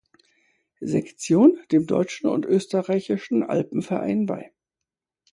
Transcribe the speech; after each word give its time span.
Sektion 0.81 1.59
dem 1.71 1.85
Deutschen 1.85 2.27
und 2.27 2.43
Österreichischen 2.47 3.43
Alpenverein 3.43 4.25
bei. 4.25 4.51